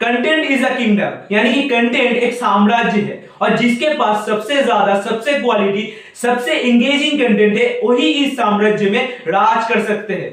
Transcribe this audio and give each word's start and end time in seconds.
Content 0.00 0.50
is 0.50 0.64
a 0.64 0.68
kingdom 0.76 1.34
यानी 1.34 1.52
कि 1.52 1.62
content 1.68 2.16
एक 2.16 2.34
साम्राज्य 2.34 3.00
है। 3.00 3.28
और 3.42 3.56
जिसके 3.56 3.88
पास 3.94 4.26
सबसे 4.26 4.62
ज़्यादा, 4.62 5.00
सबसे 5.00 5.32
क्वालिटी 5.40 5.92
सबसे 6.14 6.52
एंगेजिंग 6.52 7.20
कंटेंट 7.20 7.56
है, 7.58 7.80
वही 7.84 8.08
इस 8.14 8.32
साम्राज्य 8.36 8.90
में 8.90 9.08
राज 9.28 9.68
कर 9.68 9.82
सकते 9.84 10.14
हैं। 10.14 10.30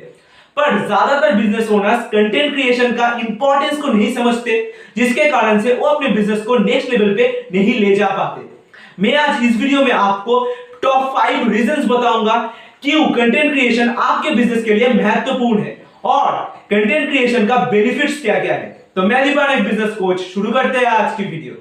पर 0.58 0.78
ज़्यादातर 0.86 1.36
बिज़नेस 1.36 1.70
ओनर्स 1.72 2.06
कंटेंट 2.06 2.54
क्रिएशन 2.54 2.92
का 2.94 3.10
इंपॉर्टेंस 3.20 3.82
को 3.82 3.88
नहीं 3.88 4.14
समझते, 4.16 4.62
जिसके 4.98 5.30
कारण 5.32 5.60
से 5.62 5.74
वो 5.74 5.88
अपने 5.88 6.10
बिज़नेस 6.10 6.42
को 6.44 6.58
नेक्स्ट 6.60 6.92
लेवल 6.92 7.14
पे 7.16 7.28
नहीं 7.54 7.80
ले 7.80 7.94
जा 7.96 8.08
पाते। 8.08 8.46
मैं 9.00 9.16
आज 9.18 9.44
इस 9.44 9.60
वीडियो 9.62 9.84
में 9.84 9.92
आपको 9.92 10.40
टॉप 10.84 11.14
फाइव 11.18 11.52
रीजन 11.52 11.88
बताऊँगा 11.88 12.40
क्यों 12.84 13.06
कंटेंट 13.10 13.52
क्रिएशन 13.54 13.96
आपके 14.00 14.36
बिज़नेस 14.36 14.64
के 14.64 14.74
लिए 14.74 14.94
महत्वपूर्ण 14.94 15.62
है। 15.62 15.78
और 16.06 16.32
कंटेंट 16.70 17.10
क्रिएशन 17.10 17.48
का 17.48 17.58
बेनिफिट्स 17.72 18.22
क्या 18.22 18.40
क्या 18.40 18.54
है? 18.54 18.77
तो 18.98 19.04
मैं 19.04 19.24
दीपान 19.24 19.50
एक 19.52 19.64
बिज़नेस 19.64 19.90
कोच 19.96 20.20
शुरू 20.20 20.52
करते 20.52 20.78
हैं 20.78 20.86
आज 20.86 21.18
की 21.18 21.24
वीडियो 21.24 21.54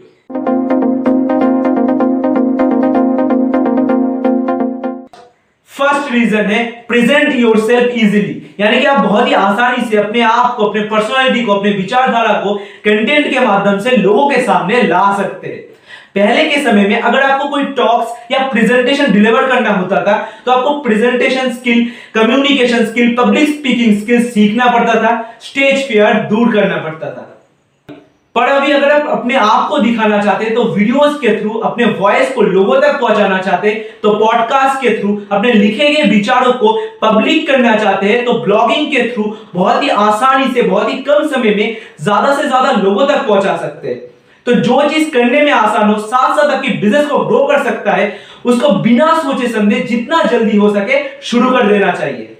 फ़र्स्ट 5.70 6.12
रीजन 6.12 6.46
है 6.50 6.64
प्रेजेंट 6.88 7.34
योर 7.34 7.58
सेल्फ 7.60 7.94
इजिली 7.94 8.54
यानी 8.60 8.80
कि 8.80 8.86
आप 8.86 9.04
बहुत 9.04 9.28
ही 9.28 9.34
आसानी 9.34 9.84
से 9.90 9.96
अपने 9.96 10.20
आप 10.22 10.56
को, 10.56 10.64
अपने 10.64 10.82
पर्सनालिटी 10.84 11.44
को, 11.44 11.52
अपने 11.52 11.70
विचारधारा 11.72 12.32
को 12.40 12.54
कंटेंट 12.84 13.30
के 13.30 13.46
माध्यम 13.46 13.78
से 13.80 13.96
लोगों 13.96 14.28
के 14.30 14.42
सामने 14.42 14.82
ला 14.82 15.16
सकते 15.18 15.48
हैं। 15.48 15.75
पहले 16.16 16.44
के 16.44 16.60
समय 16.62 16.86
में 16.88 17.00
अगर 17.00 17.22
आपको 17.22 17.48
कोई 17.48 17.64
टॉक्स 17.76 18.32
या 18.32 18.38
प्रेजेंटेशन 18.48 19.12
डिलीवर 19.12 19.46
करना 19.48 19.70
होता 19.70 20.00
था 20.02 20.16
तो 20.46 20.52
आपको 20.52 20.78
presentation 20.80 21.52
skill 21.52 21.86
communication 22.14 22.84
skill 22.86 23.14
public 23.18 23.48
speaking 23.48 23.98
skill 24.02 24.28
सीखना 24.30 24.66
पड़ता 24.72 24.94
था 25.02 25.14
स्टेज 25.42 25.86
फियर 25.88 26.22
दूर 26.30 26.52
करना 26.52 26.76
पड़ता 26.84 27.10
था। 27.10 27.32
पर 28.36 28.48
अभी 28.48 28.72
अगर 28.72 28.90
आप 28.92 29.06
अपने 29.10 29.34
आप 29.34 29.68
को 29.68 29.78
दिखाना 29.78 30.22
चाहते 30.22 30.50
तो 30.50 30.64
वीडियोस 30.64 31.18
के 31.20 31.36
थ्रू 31.40 31.50
अपने 31.60 31.84
वॉइस 32.00 32.32
को 32.32 32.42
लोगों 32.42 32.80
तक 32.80 32.98
पहुंचाना 33.00 33.38
चाहते 33.42 33.70
तो 34.02 34.14
पॉडकास्ट 34.18 34.80
के 34.82 34.98
थ्रू 34.98 35.16
अपने 35.32 35.52
लिखे 35.52 35.92
गए 35.92 36.10
विचारों 36.10 36.52
को 36.54 36.72
पब्लिक 37.02 37.46
करना 37.46 37.76
चाहते 37.76 38.06
हैं 38.06 38.24
तो 38.24 38.40
ब्लॉगिंग 38.40 38.90
के 38.92 39.08
थ्रू 39.12 39.36
बहुत 39.54 39.82
ही 39.82 39.88
आसानी 39.88 40.52
से, 40.54 40.62
बहुत 40.62 40.88
ही 40.88 40.98
कम 41.02 41.26
समय 41.28 41.54
में 41.54 41.76
ज़्यादा 42.00 42.34
से 42.36 42.48
ज़्यादा 42.48 42.72
लोगों 42.72 43.06
तक 43.06 43.26
पहुँचा 43.28 43.56
सकते। 43.56 43.88
हैं 43.88 44.14
तो 44.46 44.52
जो 44.52 44.88
चीज़ 44.90 45.10
करने 45.10 45.42
में 45.42 45.52
आसान 45.52 45.88
हो 45.88 45.98
साथ 45.98 46.36
साथ 46.36 46.50
आपकी 46.50 46.68
बिज़नेस 46.68 47.06
को 47.06 47.18
ग्रो 47.18 47.46
कर 47.46 47.64
सकता 47.64 47.92
है, 47.92 48.18
उसको 48.44 48.68
बिना 48.70 49.18
सोचे 49.18 49.48
समझे 49.48 49.80
जितना 49.80 50.22
जल्दी 50.22 50.56
हो 50.56 50.70
सके 50.70 51.20
शुरू 51.22 51.50
कर 51.50 51.66
देना 51.66 51.92
चाहिए। 51.92 52.36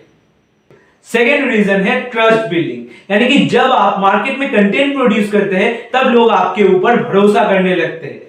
सेकेंड 1.05 1.51
रीजन 1.51 1.81
है 1.81 2.01
ट्रस्ट 2.01 2.51
बिल्डिंग 2.51 2.85
यानी 3.11 3.27
कि 3.29 3.47
जब 3.47 3.73
आप 3.73 4.01
मार्केट 4.01 4.39
में 4.39 4.53
कंटेंट 4.53 4.95
प्रोड्यूस 4.95 5.33
करते 5.33 5.57
हैं, 5.57 5.91
तब 5.91 6.11
लोग 6.11 6.31
आपके 6.31 6.65
ऊपर 6.65 6.97
भरोसा 6.97 7.45
करने 7.45 7.75
लगते 7.75 8.07
हैं। 8.07 8.23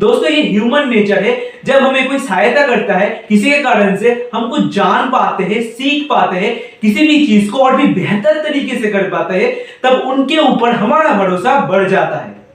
दोस्तों, 0.00 0.30
ये 0.30 0.42
ह्यूमन 0.42 0.88
नेचर 0.88 1.22
है। 1.22 1.52
जब 1.64 1.74
हमें 1.74 2.08
कोई 2.08 2.18
सहायता 2.18 2.66
करता 2.66 2.94
है, 2.94 3.26
किसी 3.28 3.50
के 3.50 3.58
कारण 3.58 3.96
से 3.96 4.30
हम 4.34 4.48
कुछ 4.50 4.74
जान 4.74 5.08
पाते 5.08 5.44
हैं, 5.44 5.62
सीख 5.62 6.04
पाते 6.04 6.36
हैं, 6.36 6.56
किसी 6.82 7.06
भी 7.08 7.26
चीज़ 7.26 7.50
को 7.50 7.58
और 7.58 7.76
भी 7.76 7.86
बेहतर 7.86 8.42
तरीके 8.42 8.76
से 8.76 8.88
कर 8.88 9.02
पाते 9.02 9.34
हैं, 9.34 9.56
तब 9.82 10.08
उनके 10.08 10.38
ऊपर 10.38 10.70
हमारा 10.70 11.10
भरोसा 11.10 11.60
बढ़ 11.60 11.88
जाता 11.88 12.16
है। 12.16 12.45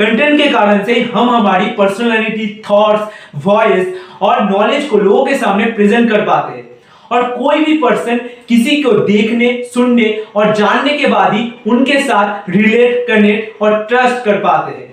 कंटेंट 0.00 0.42
के 0.42 0.48
कारण 0.48 0.84
से 0.84 1.00
हम 1.00 1.30
हमारी 1.30 1.66
पर्सनैलिटी 1.66 2.62
थॉट्स 2.70 3.02
वॉइस 3.46 3.86
और 4.22 4.42
नॉलेज 4.50 4.84
को 4.84 4.98
लोगों 4.98 5.24
के 5.26 5.34
सामने 5.34 5.64
प्रेजेंट 5.64 6.10
कर 6.10 6.20
पाते 6.20 6.58
हैं। 6.58 6.68
और 7.12 7.22
कोई 7.30 7.64
भी 7.64 7.78
पर्सन 7.78 8.20
किसी 8.48 8.82
को 8.82 8.92
देखने, 8.92 9.62
सुनने 9.74 10.24
और 10.36 10.54
जानने 10.54 10.98
के 10.98 11.06
बाद 11.06 11.32
ही 11.32 11.52
उनके 11.66 11.98
साथ 12.00 12.50
रिलेट 12.50 13.06
कनेक्ट 13.08 13.62
और 13.62 13.84
ट्रस्ट 13.84 14.24
कर 14.24 14.34
पाते 14.34 14.76
हैं। 14.76 14.88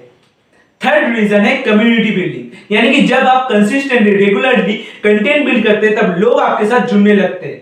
थर्ड 0.81 1.15
रीजन 1.15 1.39
है 1.39 1.57
कम्युनिटी 1.57 2.11
बिल्डिंग 2.11 2.75
यानी 2.75 2.93
कि 2.93 3.01
जब 3.01 3.17
आप 3.17 3.47
कंसिस्टेंटली 3.51 4.15
रेगुलरली 4.15 4.73
कंटेंट 4.73 5.45
बिल्ड 5.45 5.65
करते 5.65 5.87
हैं, 5.87 5.95
तब 5.95 6.15
लोग 6.19 6.39
आपके 6.39 6.65
साथ 6.65 6.87
जुड़ने 6.87 7.13
लगते 7.13 7.47
हैं। 7.47 7.61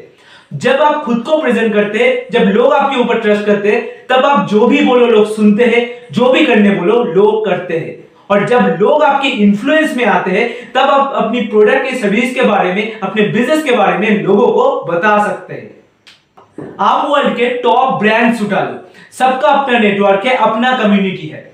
जब 0.54 0.76
आप 0.76 1.04
खुद 1.04 1.18
को 1.18 1.42
प्रेजेंट 1.42 1.74
करते 1.74 2.00
हैं, 2.00 2.26
जब 2.32 2.40
लोग 2.40 2.74
आपके 2.74 3.00
ऊपर 3.02 3.20
ट्रस्ट 3.20 3.46
करते 3.46 3.72
हैं, 3.72 4.08
तब 4.10 4.26
आप 4.26 4.50
जो 4.50 4.68
भी 4.68 4.82
बोलो 4.82 5.06
लोग 5.06 5.36
सुनते 5.36 5.64
हैं 5.64 6.03
जो 6.14 6.30
भी 6.30 6.46
करने 6.46 6.70
बोलो, 6.70 7.04
लोग 7.04 7.46
करते 7.46 7.78
हैं। 7.78 8.04
और 8.30 8.46
जब 8.46 8.78
लोग 8.82 9.04
आपके 9.04 9.28
इन्फ्लुएंस 9.28 9.98
में 9.98 10.06
आते 10.06 10.32
हैं, 10.32 10.72
तब 10.72 10.90
आप 10.90 11.14
अपनी 11.16 11.42
प्रोडक्ट 11.42 11.90
के 11.90 11.96
सर्विस 11.96 12.34
के 12.36 12.42
बारे 12.42 12.74
में, 12.74 13.00
अपने 13.00 13.24
बिज़नेस 13.24 13.64
के 13.64 13.72
बारे 13.72 13.98
में 13.98 14.24
लोगों 14.24 14.48
को 14.48 14.92
बता 14.92 15.26
सकते 15.28 15.54
हैं। 15.54 15.74
आप 16.80 17.08
वर्ल्ड 17.10 17.38
के 17.38 17.50
टॉप 17.50 18.00
ब्रांड्स 18.04 18.42
उठा 18.42 18.60
लो। 18.60 18.90
सबका 19.12 19.48
अपना 19.48 19.80
नेटवर्क 19.80 20.26
है, 20.26 20.36
अपना 20.36 20.78
कम्युनिटी 20.78 21.28
है। 21.28 21.54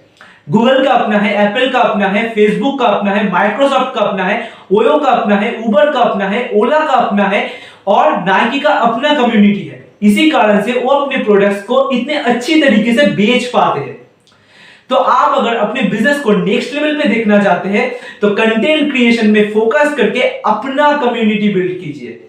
गूगल 0.50 0.86
का 0.86 0.92
अपना 0.92 1.18
है 1.18 1.48
एप्पल 1.48 1.70
का 1.70 1.80
अपना 1.80 2.08
है 2.08 2.30
फेसबुक 2.30 2.80
का 2.80 2.86
अपना 2.86 3.12
है 3.12 3.32
माइक्रोसॉफ्ट 3.32 3.96
का 3.96 4.02
अपना 4.02 4.24
है 4.24 4.52
ओयो 4.72 4.98
का 4.98 5.12
अपना 5.12 5.36
है 5.36 5.64
उबर 5.66 5.92
का 5.92 6.00
अपना 6.00 6.26
है 6.26 6.50
ओला 6.54 6.80
का 6.80 6.94
अपना 6.94 7.24
है 7.24 7.50
और 7.88 8.12
नाइकी 8.26 8.60
का 8.60 8.70
अपना 8.70 9.14
कम्युनिटी 9.14 9.64
है। 9.64 9.88
इसी 10.02 10.30
कारण 10.30 10.62
से 10.62 10.72
वो 10.72 10.92
अपने 10.92 11.18
प्रोडक्ट्स 11.18 11.64
को 11.64 11.90
इतने 11.92 12.14
अच्छी 12.14 12.62
तरीके 12.62 12.94
से 12.94 13.08
बेच 13.08 13.46
पाते 13.46 13.80
हैं। 13.80 13.99
तो 14.90 14.96
आप 14.96 15.38
अगर 15.38 15.56
अपने 15.58 15.82
बिज़नेस 15.90 16.20
को 16.20 16.32
नेक्स्ट 16.36 16.74
लेवल 16.74 16.96
पे 16.98 17.10
देखना 17.10 17.44
चाहते 17.44 17.70
हैं 17.70 17.92
तो 18.22 18.30
कंटेंट 18.36 18.92
क्रिएशन 18.92 19.30
में 19.32 19.52
फोकस 19.54 19.94
करके 19.98 20.22
अपना 20.22 20.92
कम्युनिटी 20.98 21.54
बिल्ड 21.54 21.80
कीजिए। 21.80 22.20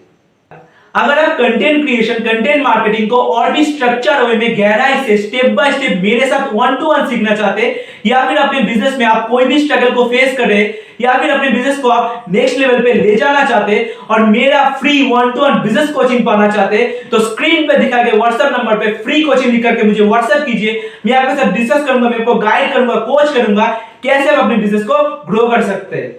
अगर 0.95 1.19
आप 1.19 1.37
कंटेंट 1.37 1.83
क्रिएशन 1.83 2.23
कंटेंट 2.23 2.63
मार्केटिंग 2.63 3.09
को 3.09 3.17
और 3.33 3.51
भी 3.51 3.63
स्ट्रक्चर 3.65 4.23
वे 4.23 4.35
में 4.37 4.57
गहराई 4.57 5.03
से 5.05 5.17
स्टेप 5.17 5.51
बाय 5.55 5.71
स्टेप 5.71 6.01
मेरे 6.03 6.27
साथ 6.29 6.53
वन 6.53 6.75
टू 6.75 6.85
वन 6.85 7.05
सीखना 7.09 7.35
चाहते 7.35 7.61
हैं, 7.61 7.75
या 8.05 8.25
फिर 8.27 8.37
अपने 8.37 8.61
बिज़नेस 8.63 8.97
में 8.97 9.05
आप 9.05 9.27
कोई 9.29 9.45
भी 9.45 9.59
स्ट्रगल 9.59 9.93
को 9.95 10.05
फेस 10.09 10.37
कर 10.37 10.47
रहे 10.47 10.63
या 11.01 11.17
फिर 11.19 11.29
अपने 11.31 11.49
बिज़नेस 11.49 11.77
को 11.79 11.89
आप 11.89 12.25
नेक्स्ट 12.31 12.57
लेवल 12.57 12.81
पे 12.83 12.93
ले 12.93 13.15
जाना 13.15 13.43
चाहते 13.45 13.83
और 14.09 14.25
मेरा 14.27 14.63
free 14.79 15.01
one 15.11 15.31
to 15.31 15.41
one 15.41 15.61
business 15.63 15.91
coaching 15.93 16.25
पाना 16.25 16.47
चाहते 16.49 16.85
तो 17.11 17.19
स्क्रीन 17.21 17.67
पे 17.67 17.77
दिखाए 17.77 18.03
गए 18.03 18.17
व्हाट्सएप 18.17 18.51
नंबर 18.51 18.77
पे 18.79 18.93
फ्री 19.03 19.21
कोचिंग 19.21 19.51
लिख 19.51 19.63
करके 19.63 19.83
मुझे 19.83 20.03
व्हाट्सएप 20.03 20.45
कीजिए। 20.45 20.81
मैं 21.05 21.13
आपके 21.17 21.35
साथ 21.35 21.51
डिस्कस 21.51 21.85
करूँगा 21.85 22.09
मैं 22.09 22.19
आपको 22.19 22.35
गाइड 22.37 22.73
करूँगा 22.73 22.95
कोच 23.05 23.33
करूँगा, 23.33 23.65
कैसे 24.03 24.29
आप 24.29 24.43
अपने 24.43 24.57
बिज़नेस 24.57 24.83
को 24.85 25.03
ग्रो 25.25 25.47
कर 25.47 25.61
सकते 25.63 25.97
हैं। 25.97 26.15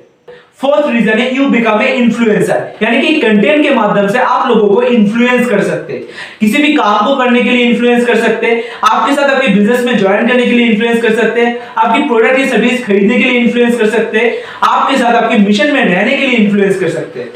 फोर्थ 0.63 0.91
रीजन 0.91 1.19
है 1.19 1.35
यू 1.37 1.45
बिकम 1.51 1.81
ए 1.83 1.87
इन्फ्लुएंसर 1.93 2.79
यानी 2.83 3.01
कि 3.03 3.21
कंटेंट 3.21 3.63
के 3.63 3.71
माध्यम 3.75 4.09
से 4.09 4.19
आप 4.19 4.49
लोगों 4.49 4.69
को 4.75 4.83
इन्फ्लुएंस 4.83 5.49
कर 5.49 5.63
सकते 5.63 5.93
हैं। 5.93 6.03
किसी 6.41 6.63
भी 6.63 6.73
काम 6.73 7.07
को 7.07 7.17
करने 7.17 7.43
के 7.43 7.51
लिए 7.51 7.65
इन्फ्लुएंस 7.67 8.07
कर 8.07 8.17
सकते 8.17 8.47
हैं। 8.47 8.63
आपके 8.85 9.15
साथ 9.15 9.31
आपके 9.31 9.49
बिज़नेस 9.49 9.85
में 9.85 9.99
ज्वाइन 9.99 10.29
करने 10.29 10.47
के 10.47 10.53
लिए 10.53 10.67
इन्फ्लुएंस 10.67 11.03
कर 11.03 11.15
सकते 11.15 11.41
हैं। 11.41 11.59
आपकी 11.79 12.03
प्रोडक्ट 12.03 12.39
या 12.39 12.47
सर्विस 12.47 12.85
खरीदने 12.87 13.19
के 13.19 13.25
लिए 13.25 13.41
इन्फ्लुएंस 13.41 13.79
कर 13.79 13.87
सकते 13.87 14.19
हैं। 14.19 14.33
आपके 14.63 14.97
साथ 14.97 15.15
आपके 15.15 15.39
मिशन 15.39 15.73
में 15.73 15.85
रहने 15.85 16.17
के 16.17 16.27
लिए 16.27 16.39
इन्फ्लुएंस 16.39 16.79
कर 16.81 16.89
सकते 16.89 17.21
हैं। 17.21 17.29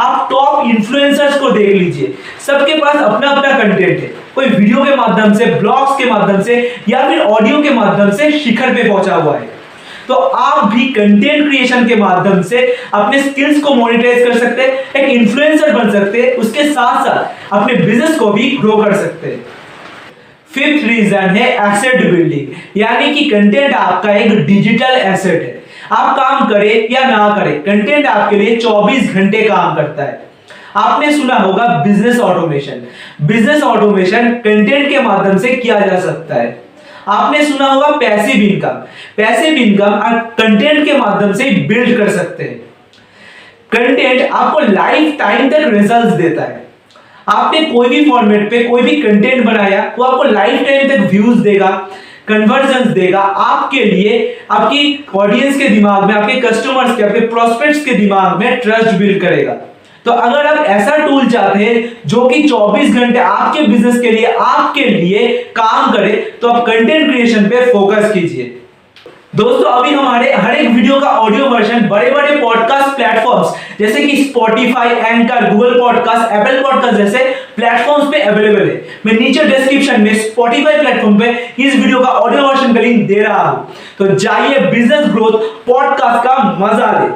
आप 0.00 0.28
टॉप 0.30 0.66
इन्फ्लुएंसर्स 0.66 1.38
को 1.40 1.50
देख 1.50 1.74
लीजिए। 1.76 2.14
सबके 2.46 2.74
पास 2.74 2.96
अपना 2.96 3.30
अपना 3.30 3.58
कंटेंट 3.58 4.00
है। 4.00 4.12
कोई 4.34 4.46
वीडियो 4.46 4.84
के 4.84 4.94
माध्यम 4.96 5.34
से 5.34 5.46
ब्लॉग्स 5.46 5.98
के 5.98 6.10
माध्यम 6.10 6.42
से, 6.42 6.54
या 6.88 7.08
फिर 7.08 7.18
ऑडियो 7.18 7.62
के 7.62 7.70
माध्यम 7.70 8.10
से 8.10 8.30
शिखर 8.38 8.74
पे 8.74 8.88
पहुँचा 8.88 9.14
हुआ 9.14 9.38
है। 9.38 9.53
तो 10.08 10.14
आप 10.14 10.64
भी 10.72 10.86
कंटेंट 10.88 11.48
क्रिएशन 11.48 11.86
के 11.88 11.96
माध्यम 11.96 12.42
से 12.42 12.66
अपने 12.94 13.22
स्किल्स 13.22 13.60
को 13.62 13.74
मोनिटाइज 13.74 14.24
कर 14.24 14.38
सकते 14.38 14.62
हैं, 14.62 15.02
एक 15.02 15.08
इन्फ्लुएंसर 15.10 15.72
बन 15.72 15.90
सकते 15.90 16.22
हैं, 16.22 16.32
उसके 16.34 16.64
साथ 16.64 17.04
साथ 17.04 17.52
अपने 17.52 17.74
बिज़नेस 17.76 18.18
को 18.18 18.30
भी 18.32 18.50
ग्रो 18.56 18.76
कर 18.76 18.96
सकते 18.96 19.28
हैं। 19.28 19.44
फिफ्थ 20.50 20.86
रीजन 20.86 21.36
है 21.36 21.48
एसेट 21.52 22.10
बिल्डिंग 22.10 22.78
यानी 22.78 23.14
कि 23.14 23.24
कंटेंट 23.30 23.74
आपका 23.74 24.12
एक 24.12 24.44
डिजिटल 24.46 24.96
एसेट 24.96 25.42
है। 25.42 25.62
आप 25.92 26.16
काम 26.16 26.48
करें 26.48 26.86
या 26.90 27.04
ना 27.04 27.28
करें 27.38 27.60
कंटेंट 27.62 28.06
आपके 28.06 28.36
लिए 28.36 28.56
24 28.56 29.12
घंटे 29.14 29.42
काम 29.42 29.74
करता 29.76 30.02
है। 30.02 30.22
आपने 30.76 31.10
सुना 31.16 31.34
होगा 31.36 31.66
business 31.84 32.20
automation 32.20 32.82
business 33.22 33.62
automation 33.62 34.30
content 34.44 34.88
के 34.88 35.00
माध्यम 35.00 35.38
से 35.38 35.48
किया 35.48 35.80
जा 35.80 35.98
सकता 36.00 36.34
है। 36.34 36.63
आपने 37.08 37.44
सुना 37.44 37.66
होगा 37.66 37.86
पैसिव 37.86 38.42
इनकम। 38.42 38.82
पैसिव 39.16 39.54
इनकम 39.54 39.94
आप 39.94 40.34
कंटेंट 40.40 40.84
के 40.84 40.98
माध्यम 40.98 41.32
से 41.32 41.50
बिल्ड 41.50 41.98
कर 41.98 42.08
सकते 42.08 42.44
हैं। 42.44 42.58
कंटेंट 43.72 44.30
आपको 44.32 44.60
लाइफ 44.60 45.16
टाइम 45.18 45.50
तक 45.50 45.64
रिजल्ट्स 45.68 46.12
देता 46.12 46.42
है। 46.42 46.66
आपने 47.28 47.60
कोई 47.60 47.88
भी 47.88 48.04
फॉर्मेट 48.10 48.50
पे 48.50 48.64
कोई 48.64 48.82
भी 48.82 49.02
कंटेंट 49.02 49.44
बनाया, 49.44 49.94
वो 49.98 50.04
आपको 50.04 50.22
लाइफ 50.22 50.64
टाइम 50.64 50.88
तक 50.88 51.10
व्यूज़ 51.10 51.38
देगा 51.38 51.88
कन्वर्जन 52.28 52.92
देगा। 52.92 53.20
आपके 53.20 53.84
लिए, 53.84 54.38
आपकी 54.50 55.04
ऑडियंस 55.14 55.58
के 55.58 55.68
दिमाग 55.68 56.04
में, 56.04 56.14
आपके 56.14 56.40
कस्टमर्स 56.40 56.96
के, 56.96 57.02
आपके 57.02 57.20
प्रोस्पेक्ट्स 57.20 57.84
के 57.84 57.94
दिमाग 57.94 58.38
में 58.40 58.60
ट्रस्ट 58.60 58.90
बिल्ड 58.90 59.20
करेगा। 59.20 59.56
तो 60.04 60.12
अगर 60.12 60.46
आप 60.46 60.66
ऐसा 60.66 60.96
टूल 60.96 61.28
चाहते 61.30 61.64
हैं 61.64 62.06
जो 62.06 62.26
कि 62.28 62.42
24 62.42 62.90
घंटे 62.90 63.18
आपके 63.18 63.62
बिज़नेस 63.62 64.00
के 64.00 64.10
लिए, 64.10 64.26
आपके 64.26 64.84
लिए 64.84 65.28
काम 65.56 65.92
करे 65.92 66.12
तो 66.42 66.48
आप 66.48 66.66
कंटेंट 66.66 67.10
क्रिएशन 67.10 67.48
पे 67.48 67.64
फोकस 67.72 68.12
कीजिए। 68.12 68.60
दोस्तों, 69.36 69.70
अभी 69.70 69.90
हमारे 69.90 70.32
हर 70.32 70.54
एक 70.54 70.68
वीडियो 70.68 70.98
का 71.00 71.08
ऑडियो 71.10 71.46
वर्जन 71.46 71.88
बड़े 71.88 72.10
बड़े 72.10 72.36
पॉडकास्ट 72.40 72.96
प्लेटफॉर्म 72.96 73.24
प्लेटफॉर्म्स 73.34 73.78
जैसे 73.78 74.06
कि 74.06 74.16
Spotify 74.24 74.88
Anchor 74.88 75.50
Google 75.52 75.78
podcast 75.80 76.32
Apple 76.32 76.60
podcast 76.62 76.96
जैसे 76.96 77.24
प्लेटफॉर्म्स 77.56 78.10
पे 78.12 78.20
अवेलेबल 78.22 78.68
है। 78.68 78.76
मैं 79.06 79.12
नीचे 79.12 79.44
डिस्क्रिप्शन 79.44 80.00
में 80.00 80.14
स्पॉटिफाई 80.14 80.78
प्लेटफॉर्म 80.78 81.18
पे 81.18 81.30
इस 81.58 81.74
वीडियो 81.74 82.00
का 82.00 82.08
ऑडियो 82.08 82.42
वर्जन 82.42 82.74
का 82.74 82.80
लिंक 82.80 83.06
दे 83.08 83.20
रहा 83.20 83.42
हूँ। 83.42 83.68
तो 83.98 84.06
जाइए 84.16 84.58
बिज़नेस 84.70 85.06
ग्रोथ 85.06 85.38
पॉडकास्ट 85.66 86.26
का 86.26 86.42
मज़ा 86.60 86.92
ले। 86.98 87.12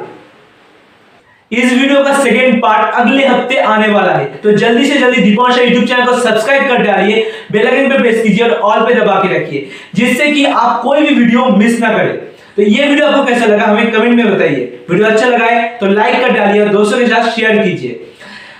इस 1.51 1.71
वीडियो 1.73 2.03
का 2.03 2.13
सेकेंड 2.15 2.61
पार्ट 2.61 2.95
अगले 2.95 3.25
हफ़्ते 3.25 3.55
आने 3.57 3.87
वाला 3.87 4.11
है। 4.11 4.25
तो 4.33 4.51
जल्दी 4.53 4.85
से 4.87 4.97
जल्दी 4.99 5.21
दीपांशा 5.21 5.61
यूट्यूब 5.61 5.85
चैनल 5.85 6.05
को 6.05 6.17
सब्सक्राइब 6.19 6.67
कर 6.67 6.83
डालिए 6.83 7.23
बेल 7.51 7.67
आइकन 7.67 7.89
पे 7.89 7.97
प्रेस 7.97 8.21
कीजिए 8.23 8.47
और 8.47 8.51
ऑल 8.51 8.85
पे 8.87 8.93
दबा 8.95 9.15
के 9.21 9.33
रखिए, 9.35 9.69
जिससे 9.95 10.27
कि 10.27 10.45
आप 10.45 10.79
कोई 10.83 11.01
भी 11.01 11.15
वीडियो 11.15 11.45
मिस 11.57 11.79
ना 11.81 11.89
करें। 11.89 12.15
तो 12.55 12.61
ये 12.61 12.85
वीडियो 12.85 13.07
आपको 13.07 13.23
कैसा 13.25 13.45
लगा 13.45 13.65
हमें 13.65 13.91
कमेंट 13.91 14.15
में 14.15 14.33
बताइए। 14.33 14.85
वीडियो 14.89 15.07
अच्छा 15.07 15.27
लगा 15.27 15.45
है 15.45 15.67
तो 15.79 15.87
लाइक 15.87 16.21
कर 16.21 16.33
डालिए 16.33 16.61
और 16.61 16.69
दोस्तों 16.69 16.99
के 16.99 17.07
साथ 17.07 17.29
शेयर 17.31 17.63
कीजिए। 17.63 17.99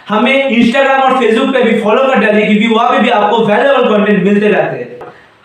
हमें 0.09 0.49
इंस्टाग्राम 0.49 1.01
और 1.01 1.19
फेसबुक 1.19 1.53
पे 1.53 1.63
भी 1.63 1.79
फॉलो 1.81 2.03
कर 2.03 2.19
डालिए, 2.19 2.45
क्योंकि 2.45 2.67
वहाँ 2.67 2.89
पे 2.91 2.99
भी 2.99 3.09
आपको 3.11 3.45
वैल्यूएबल 3.45 3.89
कंटेंट 3.89 4.23
मिलते 4.23 4.47
रहते 4.47 4.77
हैं। 4.77 4.97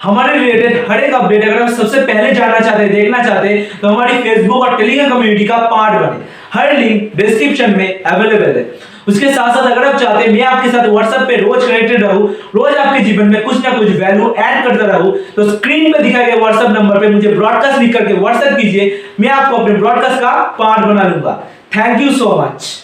हमारे 0.02 0.38
रिलेटेड 0.38 0.90
हर 0.90 1.00
एक 1.00 1.12
अपडेट 1.14 1.44
अगर 1.44 1.62
आप 1.62 1.69
सबसे 1.73 2.00
पहले 2.02 2.32
जानना 2.32 2.58
चाहते 2.58 2.82
हैं, 2.82 2.93
देखना 2.93 3.23
चाहते 3.23 3.49
हैं 3.49 3.81
तो 3.81 3.88
हमारी 3.88 4.19
फेसबुक 4.23 4.62
और 4.62 4.76
टेलीग्राम 4.79 5.11
कम्युनिटी 5.11 5.44
का 5.44 5.56
पार्ट 5.67 6.00
बने। 6.00 6.43
हर 6.55 6.77
लिंक 6.79 7.17
डिस्क्रिप्शन 7.17 7.77
में 7.77 8.03
अवेलेबल 8.03 8.59
है। 8.59 8.67
उसके 9.09 9.31
साथ 9.33 9.55
साथ 9.55 9.71
अगर 9.71 9.85
आप 9.85 9.97
चाहते 10.01 10.25
हैं, 10.25 10.33
मैं 10.33 10.43
आपके 10.43 10.71
साथ 10.71 10.87
व्हाट्सएप 10.87 11.27
पे 11.29 11.37
रोज 11.37 11.65
कनेक्टेड 11.65 12.03
रहूँ, 12.03 12.29
रोज 12.55 12.77
आपके 12.77 13.01
जीवन 13.01 13.33
में 13.33 13.43
कुछ 13.43 13.65
ना 13.65 13.71
कुछ 13.71 13.89
वैल्यू 13.91 14.33
ऐड 14.35 14.65
करता 14.65 14.87
रहूँ 14.87 15.17
तो 15.37 15.51
स्क्रीन 15.51 15.93
पे 15.93 16.03
दिखाए 16.03 16.25
गए 16.27 16.39
व्हाट्सएप 16.39 16.71
नंबर 16.71 17.01
पे 17.01 17.09
मुझे 17.09 17.35
ब्रॉडकास्ट 17.35 17.81
लिख 17.81 17.93
करके 17.97 18.15
व्हाट्सएप 18.15 18.56
कीजिए, 18.56 19.03
मैं 19.21 19.29
आपको 19.31 19.56
अपने 19.56 19.75
ब्रॉडकास्ट 19.75 20.21
का 20.21 20.33
पार्ट 20.59 20.87
बना 20.87 21.09
लूँगा 21.09 21.43
थैंक 21.77 22.01
यू 22.03 22.11
सो 22.12 22.37
मच 22.43 22.84